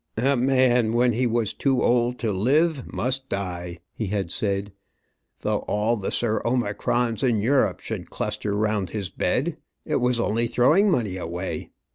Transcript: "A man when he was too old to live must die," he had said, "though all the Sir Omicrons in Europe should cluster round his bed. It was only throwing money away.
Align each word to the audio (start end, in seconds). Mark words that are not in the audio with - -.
"A 0.17 0.35
man 0.35 0.93
when 0.93 1.13
he 1.13 1.27
was 1.27 1.53
too 1.53 1.83
old 1.83 2.17
to 2.21 2.31
live 2.31 2.91
must 2.91 3.29
die," 3.29 3.77
he 3.93 4.07
had 4.07 4.31
said, 4.31 4.73
"though 5.41 5.59
all 5.67 5.95
the 5.95 6.09
Sir 6.09 6.41
Omicrons 6.43 7.21
in 7.21 7.37
Europe 7.39 7.81
should 7.81 8.09
cluster 8.09 8.55
round 8.57 8.89
his 8.89 9.11
bed. 9.11 9.57
It 9.85 9.97
was 10.01 10.19
only 10.19 10.47
throwing 10.47 10.89
money 10.89 11.17
away. 11.17 11.69